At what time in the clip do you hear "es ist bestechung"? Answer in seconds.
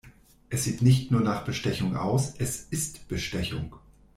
2.39-3.75